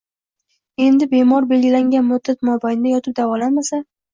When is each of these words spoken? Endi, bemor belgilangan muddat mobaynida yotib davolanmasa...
Endi, 0.85 1.09
bemor 1.11 1.47
belgilangan 1.53 2.09
muddat 2.09 2.45
mobaynida 2.51 2.95
yotib 2.97 3.19
davolanmasa... 3.21 3.85